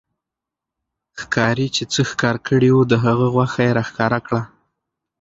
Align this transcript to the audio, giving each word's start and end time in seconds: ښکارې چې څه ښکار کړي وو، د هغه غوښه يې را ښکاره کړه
ښکارې 1.19 1.67
چې 1.75 1.83
څه 1.91 2.01
ښکار 2.11 2.35
کړي 2.47 2.69
وو، 2.73 2.81
د 2.91 2.93
هغه 3.05 3.25
غوښه 3.33 3.61
يې 3.67 3.71
را 3.77 3.83
ښکاره 3.89 4.19
کړه 4.27 4.41